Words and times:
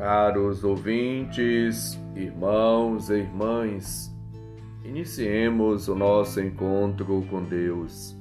Caros 0.00 0.64
ouvintes, 0.64 2.00
irmãos 2.16 3.10
e 3.10 3.16
irmãs, 3.16 4.10
iniciemos 4.82 5.88
o 5.88 5.94
nosso 5.94 6.40
encontro 6.40 7.22
com 7.28 7.44
Deus. 7.44 8.16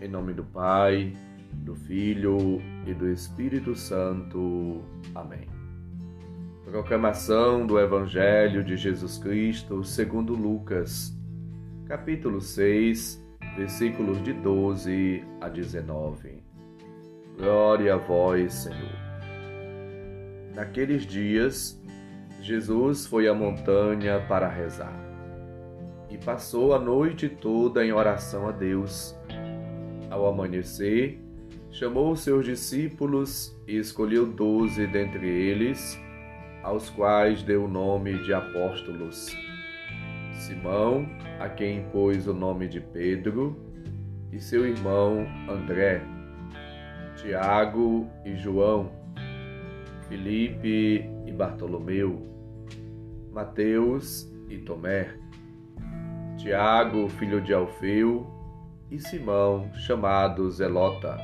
Em 0.00 0.08
nome 0.08 0.32
do 0.32 0.42
Pai, 0.44 1.12
do 1.52 1.74
Filho 1.74 2.58
e 2.86 2.94
do 2.94 3.06
Espírito 3.10 3.74
Santo. 3.74 4.82
Amém. 5.14 5.46
Proclamação 6.64 7.66
do 7.66 7.78
Evangelho 7.78 8.64
de 8.64 8.74
Jesus 8.74 9.18
Cristo 9.18 9.84
segundo 9.84 10.32
Lucas, 10.32 11.14
capítulo 11.84 12.40
6, 12.40 13.22
versículos 13.58 14.22
de 14.22 14.32
12 14.32 15.22
a 15.38 15.50
19. 15.50 16.42
Glória 17.36 17.92
a 17.92 17.98
vós, 17.98 18.54
Senhor. 18.54 19.03
Naqueles 20.54 21.04
dias, 21.04 21.82
Jesus 22.40 23.06
foi 23.06 23.26
à 23.26 23.34
montanha 23.34 24.20
para 24.28 24.48
rezar 24.48 25.04
e 26.08 26.16
passou 26.16 26.72
a 26.72 26.78
noite 26.78 27.28
toda 27.28 27.84
em 27.84 27.92
oração 27.92 28.46
a 28.46 28.52
Deus. 28.52 29.16
Ao 30.08 30.28
amanhecer, 30.28 31.20
chamou 31.72 32.14
seus 32.14 32.44
discípulos 32.44 33.52
e 33.66 33.76
escolheu 33.76 34.26
doze 34.26 34.86
dentre 34.86 35.26
eles, 35.26 36.00
aos 36.62 36.88
quais 36.88 37.42
deu 37.42 37.64
o 37.64 37.68
nome 37.68 38.22
de 38.22 38.32
apóstolos. 38.32 39.36
Simão, 40.34 41.04
a 41.40 41.48
quem 41.48 41.82
pôs 41.90 42.28
o 42.28 42.32
nome 42.32 42.68
de 42.68 42.80
Pedro, 42.80 43.56
e 44.30 44.38
seu 44.38 44.64
irmão 44.64 45.26
André, 45.48 46.00
Tiago 47.16 48.08
e 48.24 48.36
João 48.36 49.03
Filipe 50.14 51.10
e 51.26 51.32
Bartolomeu, 51.32 52.24
Mateus 53.32 54.32
e 54.48 54.58
Tomé, 54.58 55.12
Tiago, 56.36 57.08
filho 57.08 57.40
de 57.40 57.52
Alfeu, 57.52 58.24
e 58.92 59.00
Simão, 59.00 59.68
chamado 59.74 60.48
Zelota, 60.52 61.18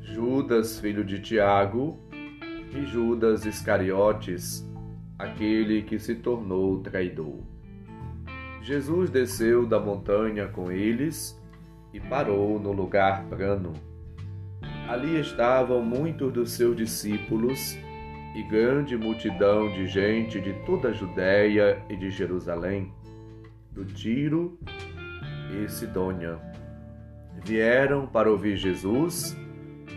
Judas, 0.00 0.78
filho 0.78 1.04
de 1.04 1.18
Tiago, 1.18 1.98
e 2.72 2.86
Judas 2.86 3.44
Iscariotes, 3.44 4.64
aquele 5.18 5.82
que 5.82 5.98
se 5.98 6.14
tornou 6.14 6.78
traidor. 6.84 7.40
Jesus 8.60 9.10
desceu 9.10 9.66
da 9.66 9.80
montanha 9.80 10.46
com 10.46 10.70
eles 10.70 11.36
e 11.92 11.98
parou 11.98 12.60
no 12.60 12.70
lugar 12.70 13.24
plano 13.24 13.72
Ali 14.92 15.18
estavam 15.18 15.82
muitos 15.82 16.30
dos 16.30 16.50
seus 16.50 16.76
discípulos 16.76 17.78
e 18.34 18.42
grande 18.42 18.94
multidão 18.94 19.72
de 19.72 19.86
gente 19.86 20.38
de 20.38 20.52
toda 20.66 20.90
a 20.90 20.92
Judéia 20.92 21.82
e 21.88 21.96
de 21.96 22.10
Jerusalém, 22.10 22.92
do 23.70 23.86
Tiro 23.86 24.58
e 25.50 25.66
Sidônia. 25.66 26.38
Vieram 27.42 28.06
para 28.06 28.30
ouvir 28.30 28.54
Jesus 28.54 29.34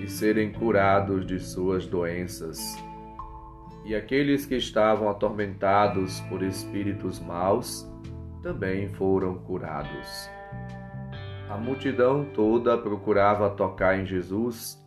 e 0.01 0.07
serem 0.07 0.53
curados 0.53 1.25
de 1.25 1.41
suas 1.41 1.85
doenças. 1.85 2.57
E 3.83 3.93
aqueles 3.93 4.45
que 4.45 4.55
estavam 4.55 5.09
atormentados 5.09 6.21
por 6.29 6.41
espíritos 6.41 7.19
maus 7.19 7.85
também 8.41 8.87
foram 8.87 9.39
curados. 9.39 10.29
A 11.49 11.57
multidão 11.57 12.23
toda 12.33 12.77
procurava 12.77 13.49
tocar 13.49 13.99
em 13.99 14.05
Jesus, 14.05 14.84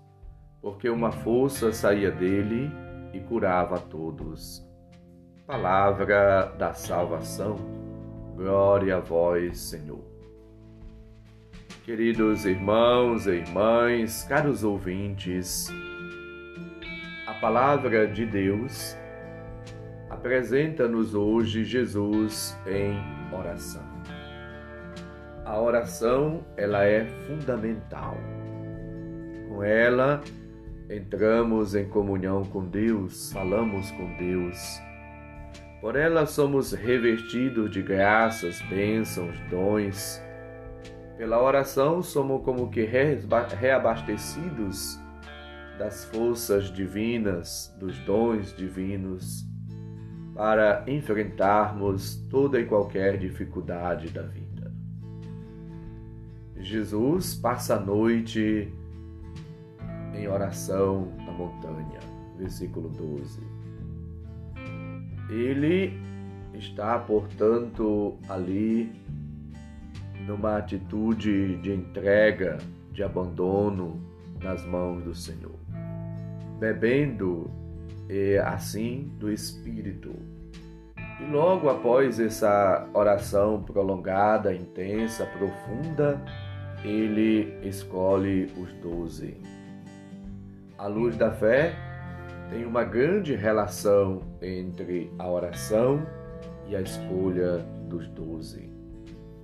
porque 0.60 0.88
uma 0.88 1.12
força 1.12 1.72
saía 1.72 2.10
dele 2.10 2.70
e 3.12 3.20
curava 3.20 3.76
a 3.76 3.80
todos. 3.80 4.66
Palavra 5.46 6.52
da 6.58 6.74
salvação. 6.74 7.56
Glória 8.36 8.96
a 8.96 9.00
vós, 9.00 9.58
Senhor. 9.58 10.04
Queridos 11.84 12.44
irmãos 12.44 13.26
e 13.26 13.30
irmãs, 13.30 14.24
caros 14.24 14.62
ouvintes, 14.62 15.68
a 17.26 17.32
palavra 17.34 18.06
de 18.06 18.26
Deus 18.26 18.94
apresenta-nos 20.10 21.14
hoje 21.14 21.64
Jesus 21.64 22.58
em 22.66 23.00
oração. 23.34 23.86
A 25.44 25.58
oração, 25.58 26.44
ela 26.56 26.84
é 26.84 27.06
fundamental. 27.26 28.16
Com 29.48 29.62
ela, 29.62 30.20
entramos 30.90 31.74
em 31.74 31.88
comunhão 31.88 32.44
com 32.44 32.64
Deus, 32.64 33.32
falamos 33.32 33.90
com 33.90 34.16
Deus. 34.16 34.80
Por 35.80 35.96
ela 35.96 36.26
somos 36.26 36.72
revestidos 36.72 37.70
de 37.70 37.80
graças, 37.82 38.60
bênçãos, 38.62 39.38
dons. 39.50 40.22
Pela 41.16 41.40
oração 41.42 42.02
somos 42.02 42.44
como 42.44 42.70
que 42.70 42.84
reabastecidos 42.84 45.00
das 45.78 46.04
forças 46.06 46.72
divinas, 46.72 47.72
dos 47.78 47.96
dons 48.00 48.52
divinos, 48.56 49.46
para 50.34 50.82
enfrentarmos 50.86 52.16
toda 52.28 52.60
e 52.60 52.64
qualquer 52.64 53.18
dificuldade 53.18 54.08
da 54.08 54.22
vida. 54.22 54.72
Jesus 56.56 57.36
passa 57.36 57.76
a 57.76 57.80
noite 57.80 58.72
em 60.14 60.28
oração 60.28 61.08
na 61.24 61.32
montanha. 61.32 62.00
Versículo 62.36 62.88
12. 62.88 63.40
Ele 65.30 65.98
está, 66.54 66.98
portanto, 66.98 68.16
ali 68.28 68.92
numa 70.26 70.58
atitude 70.58 71.56
de 71.56 71.72
entrega, 71.72 72.58
de 72.92 73.02
abandono 73.02 74.00
nas 74.40 74.64
mãos 74.64 75.02
do 75.02 75.14
Senhor, 75.14 75.58
bebendo 76.58 77.50
assim 78.44 79.12
do 79.18 79.30
Espírito. 79.30 80.14
E 81.20 81.24
logo 81.30 81.68
após 81.68 82.20
essa 82.20 82.88
oração 82.94 83.62
prolongada, 83.62 84.54
intensa, 84.54 85.26
profunda, 85.26 86.22
ele 86.84 87.58
escolhe 87.66 88.44
os 88.56 88.72
doze. 88.74 89.36
A 90.78 90.86
luz 90.86 91.16
da 91.16 91.32
fé 91.32 91.74
tem 92.50 92.64
uma 92.64 92.84
grande 92.84 93.34
relação 93.34 94.22
entre 94.40 95.12
a 95.18 95.28
oração 95.28 96.06
e 96.68 96.76
a 96.76 96.80
escolha 96.80 97.58
dos 97.88 98.06
doze. 98.06 98.70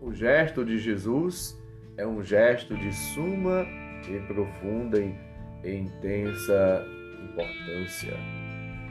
O 0.01 0.13
gesto 0.13 0.65
de 0.65 0.79
Jesus 0.79 1.61
é 1.97 2.07
um 2.07 2.23
gesto 2.23 2.77
de 2.77 2.93
suma 2.93 3.67
e 4.09 4.17
profunda 4.29 5.01
e 5.01 5.77
intensa 5.77 6.87
importância. 7.25 8.15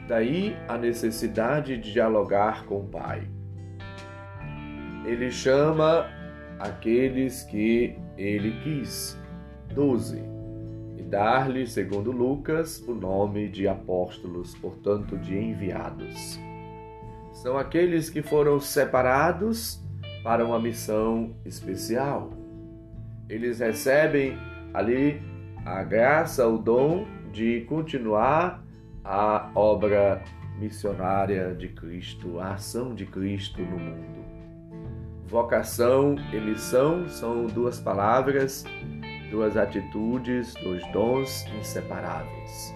Daí 0.06 0.54
a 0.68 0.76
necessidade 0.76 1.78
de 1.78 1.92
dialogar 1.94 2.66
com 2.66 2.80
o 2.80 2.88
Pai. 2.88 3.26
Ele 5.06 5.30
chama 5.30 6.10
aqueles 6.58 7.42
que 7.44 7.96
ele 8.18 8.52
quis, 8.62 9.18
doze, 9.74 10.33
dar-lhe, 11.14 11.64
segundo 11.64 12.10
Lucas, 12.10 12.82
o 12.88 12.92
nome 12.92 13.48
de 13.48 13.68
apóstolos, 13.68 14.52
portanto, 14.56 15.16
de 15.16 15.38
enviados. 15.38 16.40
São 17.32 17.56
aqueles 17.56 18.10
que 18.10 18.20
foram 18.20 18.58
separados 18.58 19.80
para 20.24 20.44
uma 20.44 20.58
missão 20.58 21.36
especial. 21.44 22.30
Eles 23.28 23.60
recebem 23.60 24.36
ali 24.74 25.22
a 25.64 25.84
graça, 25.84 26.48
o 26.48 26.58
dom 26.58 27.06
de 27.32 27.60
continuar 27.68 28.64
a 29.04 29.52
obra 29.54 30.20
missionária 30.58 31.54
de 31.54 31.68
Cristo, 31.68 32.40
a 32.40 32.54
ação 32.54 32.92
de 32.92 33.06
Cristo 33.06 33.62
no 33.62 33.78
mundo. 33.78 34.24
Vocação 35.28 36.16
e 36.32 36.40
missão 36.40 37.08
são 37.08 37.46
duas 37.46 37.78
palavras, 37.78 38.64
duas 39.34 39.56
atitudes, 39.56 40.54
dois 40.62 40.86
dons 40.92 41.44
inseparáveis. 41.58 42.72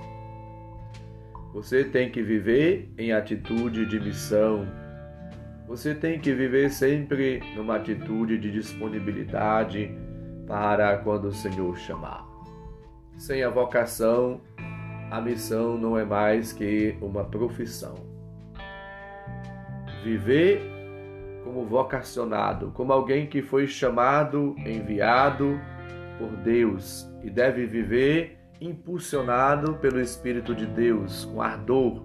Você 1.54 1.84
tem 1.84 2.10
que 2.10 2.20
viver 2.20 2.92
em 2.98 3.12
atitude 3.12 3.86
de 3.86 4.00
missão. 4.00 4.66
Você 5.68 5.94
tem 5.94 6.18
que 6.18 6.34
viver 6.34 6.70
sempre 6.70 7.40
numa 7.54 7.76
atitude 7.76 8.38
de 8.38 8.50
disponibilidade 8.50 9.96
para 10.48 10.98
quando 10.98 11.26
o 11.26 11.32
Senhor 11.32 11.78
chamar. 11.78 12.26
Sem 13.16 13.44
a 13.44 13.50
vocação, 13.50 14.40
a 15.12 15.20
missão 15.20 15.78
não 15.78 15.96
é 15.96 16.04
mais 16.04 16.52
que 16.52 16.96
uma 17.00 17.22
profissão. 17.22 17.94
Viver 20.02 20.60
como 21.44 21.64
vocacionado, 21.64 22.72
como 22.74 22.92
alguém 22.92 23.28
que 23.28 23.42
foi 23.42 23.68
chamado, 23.68 24.56
enviado 24.58 25.60
por 26.18 26.30
Deus 26.36 27.08
e 27.22 27.30
deve 27.30 27.66
viver 27.66 28.38
impulsionado 28.60 29.74
pelo 29.74 30.00
Espírito 30.00 30.54
de 30.54 30.66
Deus, 30.66 31.24
com 31.26 31.40
ardor, 31.40 32.02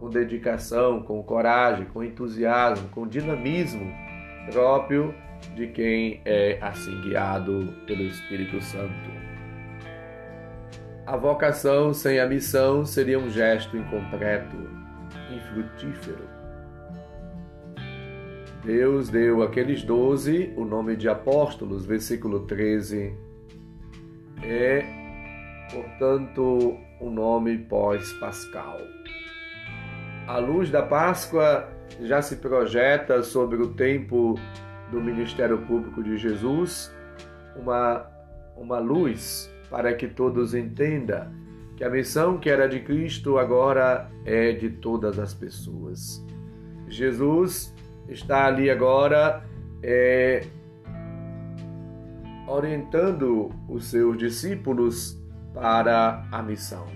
com 0.00 0.10
dedicação, 0.10 1.02
com 1.02 1.22
coragem, 1.22 1.86
com 1.86 2.02
entusiasmo, 2.02 2.88
com 2.88 3.06
dinamismo 3.06 3.92
próprio 4.50 5.14
de 5.54 5.68
quem 5.68 6.20
é 6.24 6.58
assim 6.60 7.00
guiado 7.02 7.72
pelo 7.86 8.02
Espírito 8.02 8.60
Santo. 8.60 9.10
A 11.06 11.16
vocação 11.16 11.92
sem 11.92 12.20
a 12.20 12.26
missão 12.26 12.84
seria 12.84 13.18
um 13.18 13.28
gesto 13.28 13.76
incompleto, 13.76 14.56
infrutífero. 15.34 16.28
Deus 18.64 19.08
deu 19.08 19.42
àqueles 19.42 19.82
doze 19.82 20.52
o 20.56 20.64
nome 20.64 20.94
de 20.94 21.08
apóstolos, 21.08 21.84
versículo 21.84 22.46
13. 22.46 23.12
É, 24.42 24.84
portanto, 25.70 26.76
um 27.00 27.10
nome 27.10 27.58
pós-pascal. 27.58 28.78
A 30.26 30.38
luz 30.38 30.70
da 30.70 30.82
Páscoa 30.82 31.68
já 32.00 32.22
se 32.22 32.36
projeta 32.36 33.22
sobre 33.22 33.56
o 33.62 33.74
tempo 33.74 34.34
do 34.90 35.00
ministério 35.00 35.58
público 35.58 36.02
de 36.02 36.16
Jesus, 36.16 36.94
uma, 37.56 38.06
uma 38.56 38.78
luz 38.78 39.52
para 39.70 39.94
que 39.94 40.06
todos 40.06 40.54
entendam 40.54 41.26
que 41.76 41.84
a 41.84 41.90
missão 41.90 42.38
que 42.38 42.50
era 42.50 42.68
de 42.68 42.80
Cristo 42.80 43.38
agora 43.38 44.10
é 44.24 44.52
de 44.52 44.70
todas 44.70 45.18
as 45.18 45.34
pessoas. 45.34 46.24
Jesus 46.88 47.74
está 48.08 48.46
ali 48.46 48.70
agora 48.70 49.42
é, 49.82 50.44
orientando 52.52 53.50
os 53.68 53.86
seus 53.86 54.16
discípulos 54.18 55.18
para 55.54 56.24
a 56.30 56.42
missão. 56.42 56.86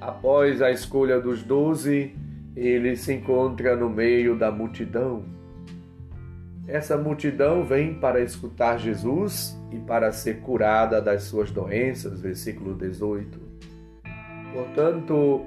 Após 0.00 0.62
a 0.62 0.70
escolha 0.70 1.20
dos 1.20 1.42
doze, 1.42 2.14
ele 2.54 2.94
se 2.96 3.12
encontra 3.12 3.74
no 3.74 3.90
meio 3.90 4.36
da 4.36 4.50
multidão. 4.50 5.24
Essa 6.66 6.96
multidão 6.96 7.64
vem 7.64 7.94
para 7.94 8.20
escutar 8.20 8.78
Jesus 8.78 9.58
e 9.70 9.78
para 9.78 10.12
ser 10.12 10.40
curada 10.40 11.00
das 11.00 11.24
suas 11.24 11.50
doenças, 11.50 12.20
versículo 12.20 12.74
18. 12.74 13.38
Portanto, 14.52 15.44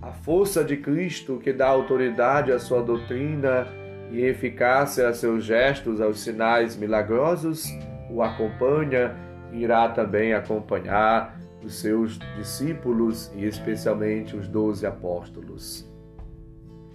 a 0.00 0.12
força 0.12 0.64
de 0.64 0.76
Cristo 0.76 1.38
que 1.42 1.52
dá 1.52 1.66
autoridade 1.66 2.52
à 2.52 2.58
sua 2.58 2.82
doutrina 2.82 3.66
e 4.10 4.20
eficácia 4.22 5.08
a 5.08 5.12
seus 5.12 5.44
gestos, 5.44 6.00
aos 6.00 6.20
sinais 6.20 6.76
milagrosos, 6.76 7.66
o 8.10 8.22
acompanha 8.22 9.14
irá 9.52 9.88
também 9.88 10.32
acompanhar 10.32 11.38
os 11.62 11.80
seus 11.80 12.18
discípulos 12.36 13.32
e 13.34 13.44
especialmente 13.44 14.36
os 14.36 14.48
doze 14.48 14.86
apóstolos. 14.86 15.88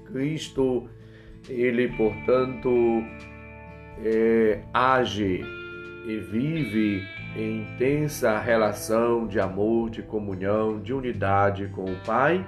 Cristo, 0.06 0.88
ele, 1.48 1.88
portanto, 1.90 2.70
é, 4.04 4.62
age 4.74 5.42
e 6.06 6.18
vive 6.18 7.04
em 7.36 7.62
intensa 7.62 8.40
relação 8.40 9.28
de 9.28 9.40
amor, 9.40 9.90
de 9.90 10.02
comunhão, 10.02 10.80
de 10.80 10.94
unidade 10.94 11.68
com 11.68 11.86
o 11.86 11.96
Pai, 12.06 12.46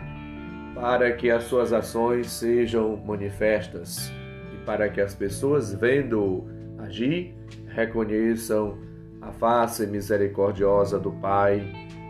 para 0.73 1.11
que 1.11 1.29
as 1.29 1.43
suas 1.43 1.71
ações 1.71 2.31
sejam 2.31 2.97
manifestas 3.05 4.11
e 4.53 4.65
para 4.65 4.89
que 4.89 4.99
as 4.99 5.13
pessoas, 5.13 5.73
vendo 5.73 6.47
agir, 6.79 7.35
reconheçam 7.73 8.77
a 9.21 9.31
face 9.31 9.85
misericordiosa 9.87 10.99
do 10.99 11.11
Pai 11.11 11.59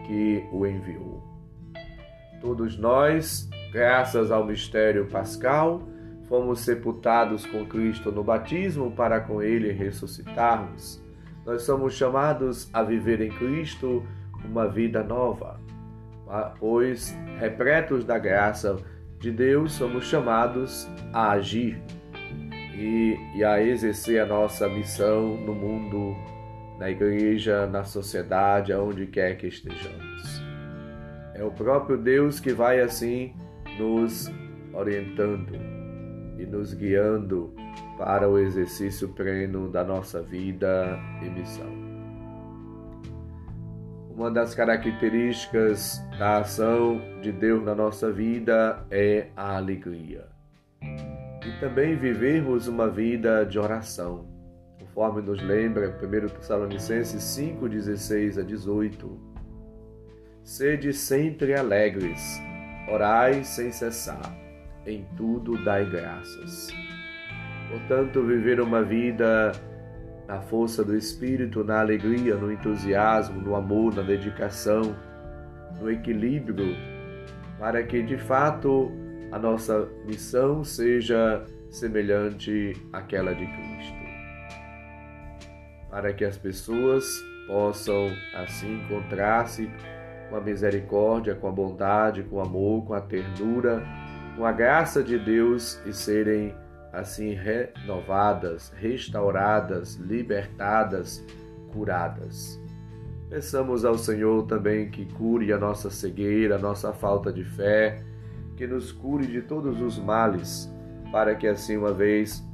que 0.08 0.44
o 0.52 0.66
enviou. 0.66 1.22
Todos 2.42 2.78
nós 2.78 3.50
Graças 3.72 4.32
ao 4.32 4.46
mistério 4.46 5.06
pascal, 5.06 5.82
fomos 6.28 6.60
sepultados 6.60 7.46
com 7.46 7.66
Cristo 7.66 8.12
no 8.12 8.22
batismo 8.22 8.92
para 8.92 9.22
com 9.22 9.42
ele 9.42 9.72
ressuscitarmos. 9.72 11.02
Nós 11.46 11.62
somos 11.62 11.94
chamados 11.94 12.70
a 12.74 12.84
viver 12.84 13.22
em 13.22 13.30
Cristo 13.30 14.04
uma 14.44 14.68
vida 14.68 15.02
nova, 15.02 15.58
pois, 16.60 17.18
repletos 17.40 18.04
da 18.04 18.20
graça 18.20 18.76
de 19.20 19.32
Deus, 19.32 19.72
somos 19.72 20.04
chamados 20.04 20.86
a 21.14 21.32
agir 21.32 21.82
e, 22.74 23.18
e 23.36 23.44
a 23.44 23.62
exercer 23.62 24.22
a 24.22 24.26
nossa 24.26 24.68
missão 24.68 25.38
no 25.38 25.54
mundo, 25.54 26.16
na 26.80 26.90
igreja, 26.90 27.68
na 27.68 27.84
sociedade, 27.84 28.74
aonde 28.74 29.08
quer 29.08 29.38
que 29.38 29.48
estejamos. 29.48 30.42
É 31.34 31.44
o 31.44 31.52
próprio 31.52 31.98
Deus 31.98 32.40
que 32.40 32.54
vai 32.54 32.82
assim 32.82 33.34
nos 33.78 34.32
orientando 34.74 35.56
e 36.38 36.46
nos 36.46 36.74
guiando 36.74 37.54
para 37.98 38.28
o 38.28 38.38
exercício 38.40 39.10
pleno 39.10 39.70
da 39.70 39.84
nossa 39.84 40.22
vida 40.22 41.00
e 41.22 41.30
missão. 41.30 41.82
Uma 44.10 44.30
das 44.30 44.54
características 44.54 46.00
da 46.18 46.40
ação 46.40 47.02
de 47.22 47.32
Deus 47.32 47.64
na 47.64 47.74
nossa 47.74 48.12
vida 48.12 48.86
é 48.92 49.28
a 49.36 49.56
alegria. 49.56 50.28
E 51.46 51.60
também 51.60 51.96
vivermos 51.96 52.68
uma 52.68 52.90
vida 52.90 53.44
de 53.46 53.58
oração, 53.58 54.28
conforme 54.80 55.22
nos 55.22 55.42
lembra 55.42 55.90
1 55.90 56.28
Tessalonicenses 56.36 57.24
5, 57.24 57.68
16 57.68 58.38
a 58.38 58.44
18. 58.44 59.32
Sede 60.44 60.94
sempre 60.94 61.54
alegres 61.54 62.40
Orai 62.88 63.44
sem 63.44 63.72
cessar, 63.72 64.36
em 64.86 65.06
tudo 65.16 65.64
dai 65.64 65.90
graças. 65.90 66.68
Portanto, 67.70 68.22
viver 68.24 68.60
uma 68.60 68.84
vida 68.84 69.52
na 70.28 70.42
força 70.42 70.84
do 70.84 70.96
Espírito, 70.96 71.64
na 71.64 71.80
alegria, 71.80 72.36
no 72.36 72.52
entusiasmo, 72.52 73.40
no 73.40 73.56
amor, 73.56 73.96
na 73.96 74.02
dedicação, 74.02 74.96
no 75.80 75.90
equilíbrio, 75.90 76.76
para 77.58 77.82
que 77.84 78.02
de 78.02 78.18
fato 78.18 78.92
a 79.32 79.40
nossa 79.40 79.88
missão 80.06 80.64
seja 80.64 81.46
semelhante 81.70 82.74
àquela 82.92 83.34
de 83.34 83.46
Cristo. 83.46 84.02
Para 85.90 86.14
que 86.14 86.26
as 86.26 86.38
pessoas 86.38 87.06
possam 87.48 88.10
assim 88.36 88.82
encontrar-se 88.82 89.70
com 90.30 90.36
a 90.36 90.42
misericórdia, 90.42 91.36
com 91.36 91.48
a 91.48 91.52
bondade, 91.52 92.24
com 92.24 92.38
o 92.38 92.42
amor, 92.42 92.86
com 92.86 92.94
a 92.94 93.02
ternura, 93.02 93.84
com 94.36 94.46
a 94.46 94.52
graça 94.52 95.04
de 95.04 95.18
Deus 95.18 95.82
e 95.86 95.94
serem 95.94 96.56
assim 96.94 97.34
renovadas, 97.34 98.72
restauradas, 98.76 99.96
libertadas, 99.96 101.26
curadas. 101.72 102.60
Peçamos 103.30 103.86
ao 103.86 103.98
Senhor 103.98 104.46
também 104.46 104.90
que 104.90 105.06
cure 105.06 105.54
a 105.54 105.58
nossa 105.58 105.90
cegueira, 105.90 106.56
a 106.56 106.60
nossa 106.60 106.92
falta 106.92 107.32
de 107.32 107.46
fé, 107.46 108.04
que 108.62 108.68
nos 108.68 108.92
cure 108.92 109.26
de 109.26 109.42
todos 109.42 109.82
os 109.82 109.98
males, 109.98 110.72
para 111.12 111.34
que 111.34 111.48
assim 111.48 111.78
uma 111.78 111.92
vez 111.92 112.48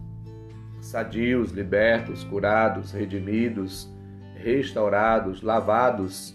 sadios, 0.79 1.51
libertos, 1.51 2.23
curados, 2.23 2.93
redimidos, 2.93 3.93
restaurados, 4.35 5.41
lavados, 5.41 6.33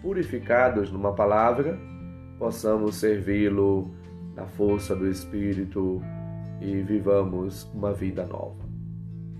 purificados 0.00 0.92
numa 0.92 1.12
palavra, 1.12 1.76
possamos 2.38 2.94
servi-lo 2.94 3.90
na 4.36 4.46
força 4.46 4.94
do 4.94 5.08
Espírito 5.08 6.00
e 6.60 6.80
vivamos 6.82 7.68
uma 7.74 7.92
vida 7.92 8.24
nova. 8.24 8.62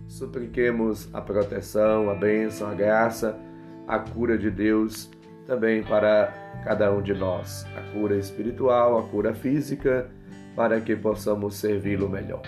Supliquemos 0.08 1.08
a 1.14 1.20
proteção, 1.20 2.10
a 2.10 2.16
bênção, 2.16 2.68
a 2.68 2.74
graça, 2.74 3.38
a 3.86 4.00
cura 4.00 4.36
de 4.36 4.50
Deus 4.50 5.08
também 5.46 5.82
para 5.82 6.32
cada 6.64 6.92
um 6.92 7.02
de 7.02 7.14
nós, 7.14 7.66
a 7.76 7.92
cura 7.92 8.16
espiritual, 8.16 8.98
a 8.98 9.02
cura 9.02 9.34
física, 9.34 10.08
para 10.54 10.80
que 10.80 10.94
possamos 10.94 11.56
servi-lo 11.56 12.08
melhor. 12.08 12.42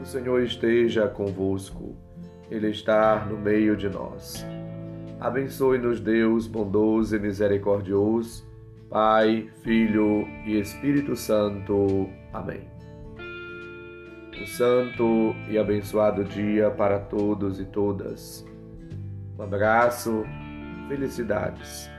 O 0.00 0.04
Senhor 0.04 0.42
esteja 0.42 1.08
convosco, 1.08 1.96
Ele 2.50 2.70
está 2.70 3.24
no 3.24 3.38
meio 3.38 3.76
de 3.76 3.88
nós. 3.88 4.44
Abençoe-nos, 5.20 6.00
Deus 6.00 6.46
bondoso 6.46 7.16
e 7.16 7.18
misericordioso, 7.18 8.44
Pai, 8.90 9.48
Filho 9.62 10.26
e 10.44 10.58
Espírito 10.60 11.16
Santo. 11.16 12.08
Amém. 12.32 12.68
Um 14.40 14.46
santo 14.46 15.34
e 15.48 15.56
abençoado 15.56 16.24
dia 16.24 16.70
para 16.70 16.98
todos 16.98 17.60
e 17.60 17.64
todas. 17.64 18.44
Um 19.38 19.42
abraço, 19.42 20.24
felicidades. 20.88 21.93